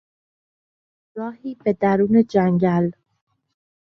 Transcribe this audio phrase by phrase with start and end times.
[1.15, 2.91] راهی به درون جنگل